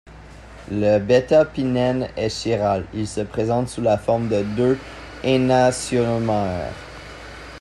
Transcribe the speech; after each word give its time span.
Le 0.71 0.97
β-pinène 0.97 2.09
est 2.17 2.29
chiral, 2.31 2.87
il 2.95 3.07
se 3.07 3.21
présente 3.21 3.69
sous 3.69 3.81
la 3.83 3.99
forme 3.99 4.29
de 4.29 4.41
deux 4.41 4.79
énantiomères. 5.23 6.73